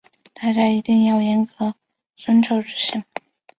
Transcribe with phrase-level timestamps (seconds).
[0.33, 1.75] 大家一定要严格
[2.15, 3.03] 遵照执行